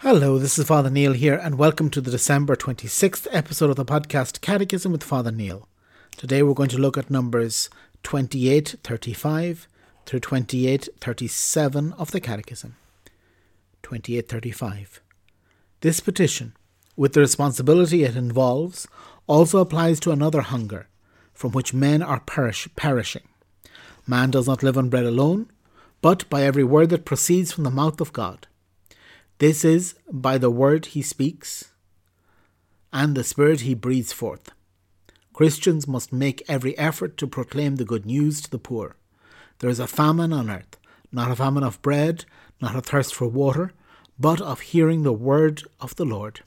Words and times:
Hello, 0.00 0.38
this 0.38 0.58
is 0.58 0.66
Father 0.66 0.90
Neil 0.90 1.14
here, 1.14 1.40
and 1.42 1.56
welcome 1.56 1.88
to 1.88 2.02
the 2.02 2.10
December 2.10 2.54
26th 2.54 3.26
episode 3.32 3.70
of 3.70 3.76
the 3.76 3.84
podcast 3.84 4.42
Catechism 4.42 4.92
with 4.92 5.02
Father 5.02 5.32
Neil. 5.32 5.70
Today 6.18 6.42
we're 6.42 6.52
going 6.52 6.68
to 6.68 6.78
look 6.78 6.98
at 6.98 7.08
numbers 7.10 7.70
2835 8.02 9.66
through 10.04 10.20
2837 10.20 11.94
of 11.94 12.10
the 12.10 12.20
Catechism. 12.20 12.76
2835. 13.82 15.00
This 15.80 16.00
petition, 16.00 16.52
with 16.94 17.14
the 17.14 17.20
responsibility 17.20 18.04
it 18.04 18.16
involves, 18.16 18.86
also 19.26 19.60
applies 19.60 19.98
to 20.00 20.10
another 20.10 20.42
hunger, 20.42 20.88
from 21.32 21.52
which 21.52 21.72
men 21.72 22.02
are 22.02 22.20
perish- 22.20 22.68
perishing. 22.76 23.26
Man 24.06 24.30
does 24.30 24.46
not 24.46 24.62
live 24.62 24.76
on 24.76 24.90
bread 24.90 25.06
alone, 25.06 25.50
but 26.02 26.28
by 26.28 26.42
every 26.42 26.64
word 26.64 26.90
that 26.90 27.06
proceeds 27.06 27.50
from 27.50 27.64
the 27.64 27.70
mouth 27.70 27.98
of 28.02 28.12
God. 28.12 28.46
This 29.38 29.64
is 29.64 29.94
by 30.10 30.38
the 30.38 30.50
word 30.50 30.86
he 30.86 31.02
speaks 31.02 31.72
and 32.90 33.14
the 33.14 33.24
spirit 33.24 33.60
he 33.60 33.74
breathes 33.74 34.12
forth. 34.12 34.50
Christians 35.34 35.86
must 35.86 36.10
make 36.12 36.42
every 36.48 36.76
effort 36.78 37.18
to 37.18 37.26
proclaim 37.26 37.76
the 37.76 37.84
good 37.84 38.06
news 38.06 38.40
to 38.40 38.50
the 38.50 38.58
poor. 38.58 38.96
There 39.58 39.68
is 39.68 39.78
a 39.78 39.86
famine 39.86 40.32
on 40.32 40.48
earth, 40.48 40.78
not 41.12 41.30
a 41.30 41.36
famine 41.36 41.64
of 41.64 41.82
bread, 41.82 42.24
not 42.62 42.74
a 42.74 42.80
thirst 42.80 43.14
for 43.14 43.28
water, 43.28 43.72
but 44.18 44.40
of 44.40 44.60
hearing 44.60 45.02
the 45.02 45.12
word 45.12 45.64
of 45.80 45.94
the 45.96 46.06
Lord. 46.06 46.40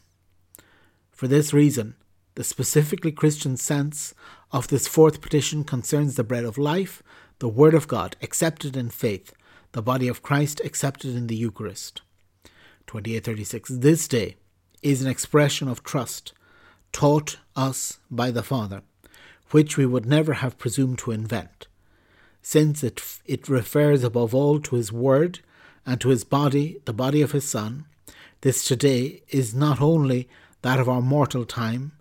For 1.12 1.28
this 1.28 1.54
reason, 1.54 1.96
the 2.34 2.44
specifically 2.44 3.12
Christian 3.12 3.56
sense 3.56 4.16
of 4.52 4.70
this 4.70 4.88
fourth 4.88 5.22
petition 5.22 5.64
concerns 5.64 6.16
the 6.16 6.24
bread 6.24 6.46
of 6.46 6.58
life, 6.58 7.04
the 7.38 7.50
Word 7.50 7.76
of 7.76 7.88
God 7.88 8.16
accepted 8.22 8.76
in 8.76 8.90
faith, 8.90 9.34
the 9.74 9.82
body 9.84 10.08
of 10.08 10.24
Christ 10.24 10.60
accepted 10.64 11.16
in 11.16 11.28
the 11.28 11.36
Eucharist. 11.36 12.02
2836. 12.90 13.70
This 13.70 14.08
day 14.08 14.36
is 14.82 15.04
an 15.04 15.08
expression 15.08 15.68
of 15.68 15.84
trust 15.84 16.34
taught 16.92 17.38
us 17.56 18.00
by 18.10 18.32
the 18.32 18.42
Father, 18.42 18.82
which 19.52 19.78
we 19.78 19.86
would 19.86 20.08
never 20.08 20.34
have 20.34 20.58
presumed 20.58 20.98
to 20.98 21.12
invent, 21.12 21.68
since 22.42 22.84
it, 22.84 23.00
it 23.28 23.48
refers 23.48 24.04
above 24.04 24.34
all 24.34 24.60
to 24.60 24.76
His 24.76 24.92
Word 24.92 25.42
and 25.86 26.02
to 26.02 26.10
His 26.10 26.24
body, 26.24 26.82
the 26.86 26.94
body 26.94 27.22
of 27.22 27.32
His 27.32 27.48
Son. 27.48 27.86
This 28.42 28.64
today 28.64 29.22
is 29.30 29.54
not 29.54 29.80
only 29.80 30.28
that 30.64 30.80
of 30.80 30.90
our 30.90 31.02
mortal 31.02 31.46
time, 31.46 31.92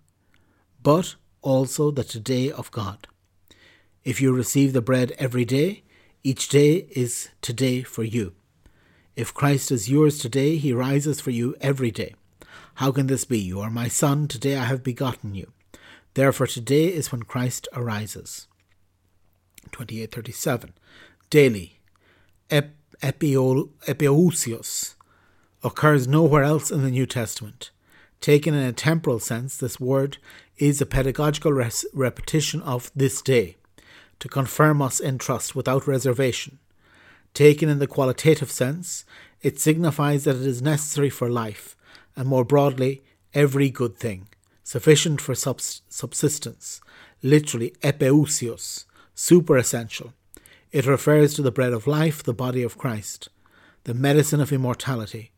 but 0.81 1.13
also 1.43 1.91
the 1.91 2.03
today 2.03 2.51
of 2.51 2.71
God. 2.71 3.05
If 4.03 4.19
you 4.21 4.33
receive 4.33 4.73
the 4.73 4.81
bread 4.81 5.11
every 5.19 5.45
day, 5.45 5.83
each 6.23 6.49
day 6.49 6.87
is 6.89 7.29
today 7.41 7.83
for 7.83 8.03
you. 8.03 8.33
If 9.19 9.33
Christ 9.33 9.69
is 9.69 9.89
yours 9.89 10.17
today, 10.17 10.55
he 10.55 10.71
rises 10.71 11.19
for 11.19 11.31
you 11.31 11.53
every 11.59 11.91
day. 11.91 12.15
How 12.75 12.93
can 12.93 13.07
this 13.07 13.25
be? 13.25 13.37
You 13.37 13.59
are 13.59 13.69
my 13.69 13.89
son, 13.89 14.29
today 14.29 14.55
I 14.55 14.63
have 14.63 14.81
begotten 14.81 15.35
you. 15.35 15.51
Therefore, 16.13 16.47
today 16.47 16.85
is 16.85 17.11
when 17.11 17.23
Christ 17.23 17.67
arises. 17.73 18.47
2837. 19.73 20.71
Daily. 21.29 21.81
Ep- 22.49 22.77
epiousios 23.03 24.95
occurs 25.65 26.07
nowhere 26.07 26.43
else 26.43 26.71
in 26.71 26.83
the 26.83 26.89
New 26.89 27.05
Testament. 27.05 27.71
Taken 28.21 28.53
in 28.53 28.63
a 28.63 28.71
temporal 28.71 29.19
sense, 29.19 29.57
this 29.57 29.81
word 29.81 30.17
is 30.57 30.79
a 30.79 30.85
pedagogical 30.85 31.51
res- 31.51 31.85
repetition 31.93 32.61
of 32.61 32.89
this 32.95 33.21
day, 33.21 33.57
to 34.19 34.29
confirm 34.29 34.81
us 34.81 35.01
in 35.01 35.17
trust 35.17 35.57
without 35.57 35.87
reservation. 35.87 36.59
Taken 37.33 37.69
in 37.69 37.79
the 37.79 37.87
qualitative 37.87 38.51
sense, 38.51 39.05
it 39.41 39.59
signifies 39.59 40.23
that 40.23 40.35
it 40.35 40.45
is 40.45 40.61
necessary 40.61 41.09
for 41.09 41.29
life, 41.29 41.75
and 42.15 42.27
more 42.27 42.43
broadly, 42.43 43.03
every 43.33 43.69
good 43.69 43.97
thing, 43.97 44.27
sufficient 44.63 45.21
for 45.21 45.35
subsistence, 45.35 46.81
literally 47.21 47.73
epiousios, 47.81 48.85
super 49.15 49.57
essential. 49.57 50.13
It 50.71 50.85
refers 50.85 51.33
to 51.35 51.41
the 51.41 51.51
bread 51.51 51.73
of 51.73 51.87
life, 51.87 52.21
the 52.21 52.33
body 52.33 52.63
of 52.63 52.77
Christ, 52.77 53.29
the 53.85 53.93
medicine 53.93 54.41
of 54.41 54.51
immortality, 54.51 55.31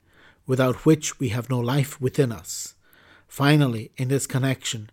without 0.48 0.86
which 0.86 1.20
we 1.20 1.30
have 1.30 1.50
no 1.50 1.60
life 1.60 2.02
within 2.02 2.32
us. 2.32 2.76
Finally, 3.28 3.92
in 3.98 4.08
this 4.08 4.28
connection, 4.28 4.90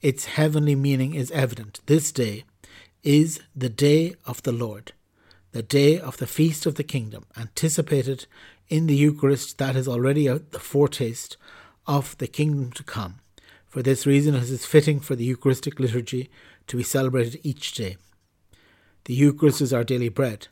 its 0.00 0.24
heavenly 0.26 0.74
meaning 0.74 1.14
is 1.14 1.30
evident. 1.32 1.80
This 1.86 2.12
day 2.12 2.44
is 3.02 3.40
the 3.54 3.68
day 3.68 4.14
of 4.24 4.42
the 4.44 4.52
Lord 4.52 4.92
the 5.52 5.62
day 5.62 5.98
of 5.98 6.16
the 6.16 6.26
feast 6.26 6.66
of 6.66 6.74
the 6.74 6.84
kingdom, 6.84 7.26
anticipated 7.36 8.26
in 8.68 8.86
the 8.86 8.96
Eucharist 8.96 9.58
that 9.58 9.76
is 9.76 9.86
already 9.86 10.26
the 10.26 10.58
foretaste 10.58 11.36
of 11.86 12.16
the 12.18 12.26
kingdom 12.26 12.72
to 12.72 12.82
come. 12.82 13.20
For 13.68 13.82
this 13.82 14.06
reason, 14.06 14.34
it 14.34 14.50
is 14.50 14.66
fitting 14.66 15.00
for 15.00 15.14
the 15.14 15.24
Eucharistic 15.24 15.78
liturgy 15.78 16.30
to 16.66 16.76
be 16.76 16.82
celebrated 16.82 17.40
each 17.42 17.72
day. 17.72 17.96
The 19.04 19.14
Eucharist 19.14 19.60
is 19.60 19.72
our 19.72 19.84
daily 19.84 20.08
bread. 20.08 20.48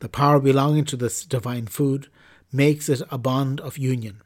The 0.00 0.08
power 0.08 0.40
belonging 0.40 0.84
to 0.86 0.96
this 0.96 1.24
divine 1.24 1.66
food 1.66 2.08
makes 2.52 2.88
it 2.88 3.02
a 3.10 3.18
bond 3.18 3.60
of 3.60 3.76
union. 3.76 4.22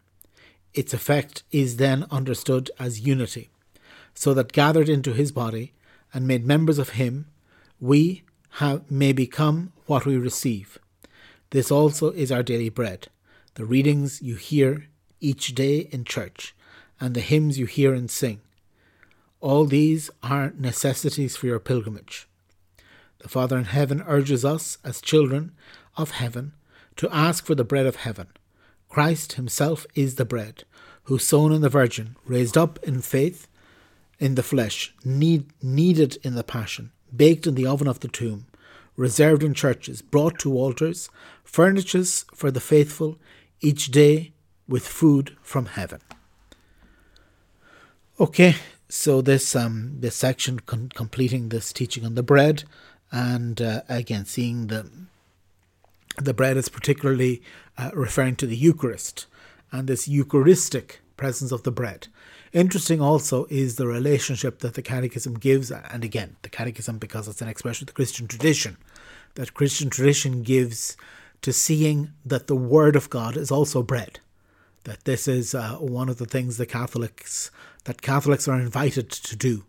Its 0.74 0.94
effect 0.94 1.42
is 1.50 1.76
then 1.76 2.06
understood 2.10 2.70
as 2.78 3.00
unity, 3.00 3.50
so 4.14 4.34
that 4.34 4.52
gathered 4.52 4.88
into 4.88 5.12
his 5.12 5.32
body 5.32 5.72
and 6.14 6.26
made 6.26 6.46
members 6.46 6.78
of 6.78 6.90
him, 6.90 7.26
we 7.80 8.22
have, 8.56 8.90
may 8.90 9.12
become 9.12 9.72
what 9.86 10.04
we 10.04 10.16
receive. 10.16 10.78
This 11.50 11.70
also 11.70 12.10
is 12.10 12.32
our 12.32 12.42
daily 12.42 12.68
bread, 12.68 13.08
the 13.54 13.64
readings 13.64 14.22
you 14.22 14.36
hear 14.36 14.88
each 15.20 15.54
day 15.54 15.88
in 15.90 16.04
church, 16.04 16.54
and 17.00 17.14
the 17.14 17.20
hymns 17.20 17.58
you 17.58 17.66
hear 17.66 17.94
and 17.94 18.10
sing. 18.10 18.40
All 19.40 19.64
these 19.64 20.10
are 20.22 20.52
necessities 20.56 21.36
for 21.36 21.46
your 21.46 21.58
pilgrimage. 21.58 22.28
The 23.18 23.28
Father 23.28 23.56
in 23.56 23.64
heaven 23.64 24.02
urges 24.06 24.44
us, 24.44 24.78
as 24.84 25.00
children 25.00 25.52
of 25.96 26.12
heaven, 26.12 26.52
to 26.96 27.08
ask 27.14 27.44
for 27.46 27.54
the 27.54 27.64
bread 27.64 27.86
of 27.86 27.96
heaven. 27.96 28.28
Christ 28.88 29.34
himself 29.34 29.86
is 29.94 30.16
the 30.16 30.24
bread, 30.24 30.64
who 31.04 31.18
sown 31.18 31.52
in 31.52 31.60
the 31.60 31.68
Virgin, 31.68 32.16
raised 32.26 32.56
up 32.58 32.78
in 32.82 33.00
faith 33.00 33.48
in 34.18 34.34
the 34.36 34.42
flesh, 34.42 34.94
need, 35.04 35.46
kneaded 35.62 36.18
in 36.22 36.34
the 36.34 36.44
passion, 36.44 36.92
baked 37.14 37.46
in 37.46 37.54
the 37.54 37.66
oven 37.66 37.88
of 37.88 38.00
the 38.00 38.08
tomb, 38.08 38.46
reserved 38.96 39.42
in 39.42 39.54
churches, 39.54 40.02
brought 40.02 40.38
to 40.40 40.56
altars, 40.56 41.08
furnishes 41.44 42.24
for 42.34 42.50
the 42.50 42.60
faithful, 42.60 43.18
each 43.60 43.90
day 43.90 44.32
with 44.68 44.86
food 44.86 45.36
from 45.42 45.66
heaven. 45.66 46.00
Okay, 48.20 48.56
so 48.88 49.20
this 49.22 49.56
um 49.56 49.96
this 50.00 50.16
section 50.16 50.60
con- 50.60 50.90
completing 50.94 51.48
this 51.48 51.72
teaching 51.72 52.04
on 52.04 52.14
the 52.14 52.22
bread, 52.22 52.64
and 53.10 53.60
uh, 53.60 53.82
again 53.88 54.24
seeing 54.24 54.66
the 54.66 54.90
the 56.16 56.34
bread 56.34 56.56
is 56.56 56.68
particularly 56.68 57.42
uh, 57.78 57.90
referring 57.94 58.36
to 58.36 58.46
the 58.46 58.56
Eucharist 58.56 59.26
and 59.70 59.88
this 59.88 60.06
Eucharistic 60.06 61.00
presence 61.16 61.52
of 61.52 61.62
the 61.62 61.72
bread. 61.72 62.08
Interesting 62.52 63.00
also 63.00 63.46
is 63.48 63.76
the 63.76 63.86
relationship 63.86 64.58
that 64.58 64.74
the 64.74 64.82
Catechism 64.82 65.34
gives, 65.34 65.70
and 65.70 66.04
again, 66.04 66.36
the 66.42 66.50
Catechism, 66.50 66.98
because 66.98 67.26
it's 67.26 67.40
an 67.40 67.48
expression 67.48 67.84
of 67.84 67.86
the 67.86 67.92
Christian 67.94 68.28
tradition, 68.28 68.76
that 69.36 69.54
Christian 69.54 69.88
tradition 69.88 70.42
gives 70.42 70.96
to 71.40 71.52
seeing 71.52 72.12
that 72.26 72.48
the 72.48 72.56
Word 72.56 72.94
of 72.94 73.08
God 73.08 73.38
is 73.38 73.50
also 73.50 73.82
bread. 73.82 74.20
That 74.84 75.04
this 75.04 75.26
is 75.26 75.54
uh, 75.54 75.76
one 75.76 76.10
of 76.10 76.18
the 76.18 76.26
things 76.26 76.56
the 76.56 76.66
Catholics 76.66 77.50
that 77.84 78.02
Catholics 78.02 78.46
are 78.46 78.60
invited 78.60 79.10
to 79.10 79.34
do 79.34 79.64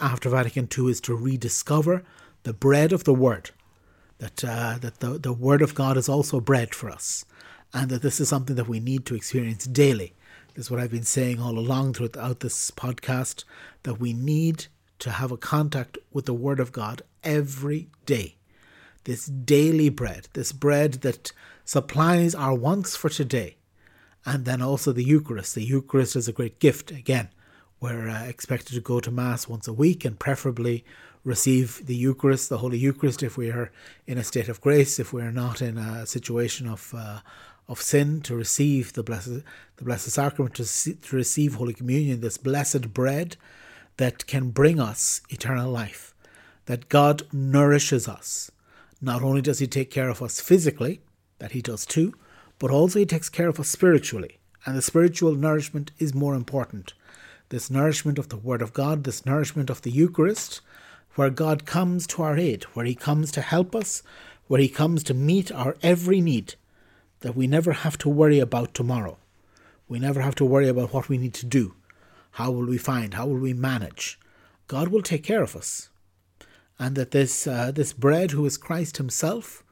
after 0.00 0.30
Vatican 0.30 0.68
II 0.76 0.90
is 0.90 1.00
to 1.02 1.14
rediscover 1.14 2.04
the 2.44 2.54
bread 2.54 2.92
of 2.92 3.04
the 3.04 3.14
Word. 3.14 3.50
That 4.18 4.42
uh, 4.42 4.78
that 4.80 5.00
the, 5.00 5.18
the 5.18 5.32
Word 5.32 5.60
of 5.60 5.74
God 5.74 5.98
is 5.98 6.08
also 6.08 6.40
bread 6.40 6.74
for 6.74 6.88
us, 6.88 7.26
and 7.74 7.90
that 7.90 8.00
this 8.00 8.18
is 8.18 8.30
something 8.30 8.56
that 8.56 8.68
we 8.68 8.80
need 8.80 9.04
to 9.06 9.14
experience 9.14 9.66
daily 9.66 10.14
is 10.58 10.70
what 10.70 10.80
I've 10.80 10.90
been 10.90 11.02
saying 11.02 11.40
all 11.40 11.58
along 11.58 11.94
throughout 11.94 12.40
this 12.40 12.70
podcast 12.70 13.44
that 13.82 14.00
we 14.00 14.12
need 14.12 14.66
to 14.98 15.10
have 15.10 15.30
a 15.30 15.36
contact 15.36 15.98
with 16.12 16.24
the 16.24 16.34
Word 16.34 16.60
of 16.60 16.72
God 16.72 17.02
every 17.22 17.88
day. 18.06 18.36
This 19.04 19.26
daily 19.26 19.88
bread, 19.88 20.28
this 20.32 20.52
bread 20.52 20.94
that 21.02 21.32
supplies 21.64 22.34
our 22.34 22.54
wants 22.54 22.96
for 22.96 23.08
today. 23.08 23.56
And 24.24 24.44
then 24.44 24.62
also 24.62 24.92
the 24.92 25.04
Eucharist. 25.04 25.54
The 25.54 25.64
Eucharist 25.64 26.16
is 26.16 26.26
a 26.26 26.32
great 26.32 26.58
gift. 26.58 26.90
Again, 26.90 27.28
we're 27.78 28.08
uh, 28.08 28.24
expected 28.24 28.74
to 28.74 28.80
go 28.80 29.00
to 29.00 29.10
Mass 29.10 29.46
once 29.46 29.68
a 29.68 29.72
week 29.72 30.04
and 30.04 30.18
preferably 30.18 30.84
receive 31.26 31.86
the 31.86 31.94
Eucharist, 31.94 32.48
the 32.48 32.58
Holy 32.58 32.78
Eucharist, 32.78 33.22
if 33.22 33.36
we 33.36 33.50
are 33.50 33.70
in 34.06 34.16
a 34.16 34.24
state 34.24 34.48
of 34.48 34.60
grace, 34.60 34.98
if 34.98 35.12
we're 35.12 35.30
not 35.30 35.60
in 35.60 35.76
a 35.76 36.06
situation 36.06 36.66
of 36.66 36.94
uh, 36.96 37.20
of 37.68 37.82
sin 37.82 38.20
to 38.22 38.36
receive 38.36 38.92
the 38.92 39.02
blessed 39.02 39.42
the 39.76 39.84
blessed 39.84 40.10
sacrament 40.10 40.54
to, 40.54 40.64
see, 40.64 40.94
to 40.94 41.16
receive 41.16 41.54
holy 41.54 41.74
communion 41.74 42.20
this 42.20 42.38
blessed 42.38 42.94
bread 42.94 43.36
that 43.96 44.26
can 44.28 44.50
bring 44.50 44.78
us 44.78 45.20
eternal 45.30 45.68
life 45.68 46.14
that 46.66 46.88
god 46.88 47.22
nourishes 47.32 48.06
us 48.06 48.52
not 49.02 49.20
only 49.20 49.42
does 49.42 49.58
he 49.58 49.66
take 49.66 49.90
care 49.90 50.08
of 50.08 50.22
us 50.22 50.40
physically 50.40 51.00
that 51.40 51.50
he 51.50 51.60
does 51.60 51.84
too 51.84 52.14
but 52.60 52.70
also 52.70 53.00
he 53.00 53.04
takes 53.04 53.28
care 53.28 53.48
of 53.48 53.58
us 53.58 53.68
spiritually 53.68 54.38
And 54.66 54.76
the 54.76 54.82
spiritual 54.82 55.36
nourishment 55.36 55.92
is 56.00 56.12
more 56.12 56.34
important. 56.34 56.92
This 57.50 57.70
nourishment 57.70 58.18
of 58.18 58.30
the 58.30 58.36
Word 58.36 58.60
of 58.60 58.72
God, 58.72 59.04
this 59.04 59.24
nourishment 59.24 59.70
of 59.70 59.82
the 59.82 59.92
Eucharist, 59.92 60.60
where 61.16 61.30
God 61.30 61.66
comes 61.66 62.06
to 62.06 62.22
our 62.22 62.38
aid, 62.38 62.64
where 62.74 62.86
He 62.86 62.94
comes 62.94 63.30
to 63.32 63.40
help 63.40 63.74
us, 63.74 64.02
where 64.46 64.60
He 64.60 64.68
comes 64.68 65.02
to 65.04 65.14
meet 65.14 65.50
our 65.50 65.76
every 65.82 66.20
need, 66.20 66.54
that 67.20 67.34
we 67.34 67.46
never 67.46 67.72
have 67.72 67.98
to 67.98 68.08
worry 68.08 68.38
about 68.38 68.74
tomorrow. 68.74 69.18
We 69.88 69.98
never 69.98 70.20
have 70.20 70.34
to 70.36 70.44
worry 70.44 70.68
about 70.68 70.92
what 70.92 71.08
we 71.08 71.18
need 71.18 71.34
to 71.34 71.46
do. 71.46 71.74
How 72.32 72.50
will 72.50 72.66
we 72.66 72.78
find? 72.78 73.14
How 73.14 73.26
will 73.26 73.38
we 73.38 73.54
manage? 73.54 74.18
God 74.68 74.88
will 74.88 75.02
take 75.02 75.24
care 75.24 75.42
of 75.42 75.56
us. 75.56 75.88
And 76.78 76.94
that 76.96 77.12
this, 77.12 77.46
uh, 77.46 77.72
this 77.72 77.92
bread, 77.94 78.32
who 78.32 78.44
is 78.44 78.58
Christ 78.58 78.98
Himself, 78.98 79.64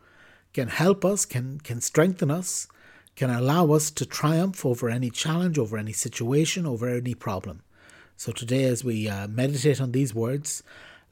can 0.55 0.69
help 0.69 1.05
us, 1.05 1.27
can, 1.27 1.61
can 1.61 1.81
strengthen 1.81 2.31
us, 2.31 2.69
can 3.17 3.29
allow 3.29 3.71
us 3.73 3.91
to 3.91 4.07
triumph 4.07 4.65
over 4.65 4.89
any 4.89 5.11
challenge, 5.11 5.59
over 5.59 5.77
any 5.77 5.93
situation, 5.93 6.65
over 6.65 6.89
any 6.89 7.15
problem. 7.15 7.63
So 8.17 8.33
today, 8.33 8.65
as 8.65 8.83
we 8.83 9.09
uh, 9.09 9.29
meditate 9.29 9.81
on 9.81 9.93
these 9.93 10.15
words, 10.15 10.63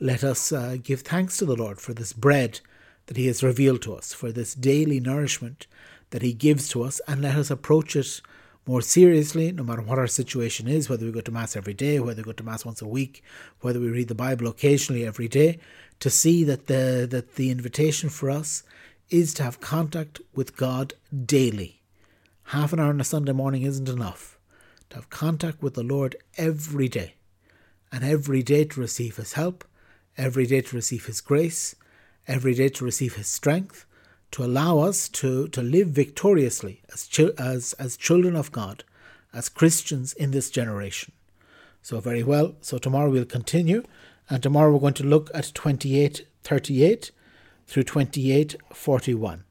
let 0.03 0.25
us 0.25 0.51
uh, 0.51 0.77
give 0.83 1.03
thanks 1.03 1.37
to 1.37 1.45
the 1.45 1.55
Lord 1.55 1.81
for 1.81 1.95
this 1.95 2.13
bread 2.13 2.59
that 3.07 3.17
He 3.17 3.29
has 3.29 3.45
revealed 3.45 3.83
to 3.83 3.95
us, 3.95 4.13
for 4.13 4.33
this 4.33 4.53
daily 4.53 4.99
nourishment 4.99 5.69
that 6.11 6.23
He 6.23 6.33
gives 6.33 6.69
to 6.71 6.83
us, 6.83 7.01
and 7.07 7.23
let 7.23 7.37
us 7.37 7.53
approach 7.53 7.95
it 7.95 8.21
more 8.67 8.83
seriously, 8.83 9.53
no 9.53 9.63
matter 9.63 9.81
what 9.81 10.01
our 10.01 10.09
situation 10.09 10.67
is, 10.67 10.89
whether 10.89 11.07
we 11.07 11.13
go 11.13 11.21
to 11.21 11.31
Mass 11.31 11.55
every 11.55 11.73
day, 11.73 12.01
whether 12.01 12.21
we 12.21 12.27
go 12.27 12.33
to 12.33 12.43
Mass 12.43 12.65
once 12.65 12.83
a 12.83 12.87
week, 12.87 13.23
whether 13.61 13.79
we 13.79 13.91
read 13.91 14.09
the 14.09 14.15
Bible 14.17 14.49
occasionally 14.49 15.07
every 15.07 15.29
day, 15.29 15.61
to 16.01 16.11
see 16.11 16.43
that 16.43 16.67
the, 16.67 17.07
that 17.09 17.37
the 17.37 17.53
invitation 17.53 18.09
for 18.09 18.29
us 18.29 18.65
is 19.09 19.33
to 19.35 19.45
have 19.45 19.61
contact 19.61 20.21
with 20.35 20.57
God 20.57 20.95
daily. 21.27 21.81
Half 22.47 22.73
an 22.73 22.81
hour 22.81 22.89
on 22.89 23.01
a 23.01 23.05
Sunday 23.05 23.33
morning 23.33 23.63
isn't 23.63 23.89
enough. 23.89 24.37
To 24.91 24.97
have 24.97 25.11
contact 25.11 25.63
with 25.63 25.75
the 25.75 25.85
Lord 25.85 26.17
every 26.37 26.89
day, 26.89 27.15
and 27.93 28.03
every 28.03 28.43
day 28.43 28.65
to 28.65 28.81
receive 28.81 29.17
His 29.17 29.35
help 29.35 29.65
every 30.17 30.47
day 30.47 30.61
to 30.61 30.77
receive 30.77 31.07
His 31.07 31.21
grace, 31.21 31.75
every 32.27 32.55
day 32.55 32.69
to 32.71 32.85
receive 32.85 33.17
His 33.17 33.27
strength, 33.27 33.87
to 34.33 34.45
allow 34.45 34.79
us 34.79 35.09
to, 35.09 35.49
to 35.49 35.63
live 35.63 35.89
victoriously 35.89 36.83
as, 36.93 37.09
as, 37.39 37.75
as 37.75 37.97
children 37.97 38.35
of 38.35 38.51
God, 38.53 38.85
as 39.33 39.49
Christians 39.49 40.13
in 40.15 40.31
this 40.31 40.51
generation. 40.51 41.13
So, 41.83 42.01
very 42.01 42.23
well. 42.23 42.55
So, 42.61 42.79
tomorrow 42.79 43.11
we'll 43.11 43.25
continue, 43.25 43.85
and 44.31 44.43
tomorrow 44.43 44.73
we're 44.73 44.79
going 44.79 44.95
to 44.95 45.05
look 45.05 45.31
at 45.35 45.53
2838 45.55 47.11
through 47.67 47.83
2841. 47.83 49.45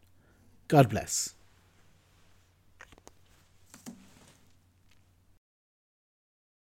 God 0.67 0.89
bless. 0.89 1.35